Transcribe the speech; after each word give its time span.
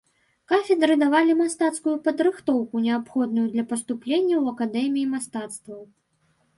Кафедры 0.51 0.95
давалі 1.03 1.35
мастацкую 1.41 1.93
падрыхтоўку, 2.09 2.75
неабходную 2.87 3.47
для 3.55 3.69
паступлення 3.75 4.35
ў 4.43 4.45
акадэміі 4.57 5.09
мастацтваў. 5.17 5.81